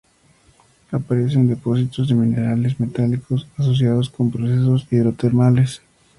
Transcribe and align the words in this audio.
Aparece 0.91 1.35
en 1.35 1.47
depósitos 1.47 2.07
de 2.07 2.15
minerales 2.15 2.79
metálicos 2.79 3.47
asociados 3.59 4.09
con 4.09 4.31
procesos 4.31 4.87
hidrotermales. 4.89 5.81